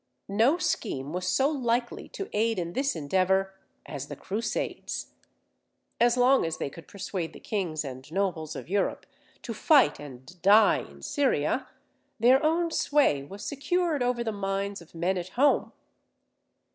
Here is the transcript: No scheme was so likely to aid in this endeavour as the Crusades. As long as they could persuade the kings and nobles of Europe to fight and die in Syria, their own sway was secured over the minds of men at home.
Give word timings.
No 0.27 0.57
scheme 0.57 1.13
was 1.13 1.27
so 1.27 1.47
likely 1.47 2.09
to 2.09 2.27
aid 2.33 2.57
in 2.57 2.73
this 2.73 2.95
endeavour 2.95 3.53
as 3.85 4.07
the 4.07 4.15
Crusades. 4.15 5.11
As 5.99 6.17
long 6.17 6.43
as 6.43 6.57
they 6.57 6.71
could 6.71 6.87
persuade 6.87 7.33
the 7.33 7.39
kings 7.39 7.85
and 7.85 8.11
nobles 8.11 8.55
of 8.55 8.67
Europe 8.67 9.05
to 9.43 9.53
fight 9.53 9.99
and 9.99 10.41
die 10.41 10.79
in 10.79 11.03
Syria, 11.03 11.67
their 12.19 12.43
own 12.43 12.71
sway 12.71 13.21
was 13.21 13.45
secured 13.45 14.01
over 14.01 14.23
the 14.23 14.31
minds 14.31 14.81
of 14.81 14.95
men 14.95 15.19
at 15.19 15.29
home. 15.37 15.71